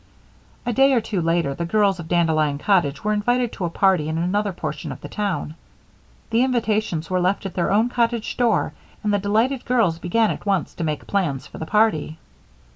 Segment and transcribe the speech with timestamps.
[0.65, 4.09] A day or two later, the girls of Dandelion Cottage were invited to a party
[4.09, 5.53] in another portion of the town.
[6.31, 10.43] The invitations were left at their own cottage door and the delighted girls began at
[10.47, 12.17] once to make plans for the party.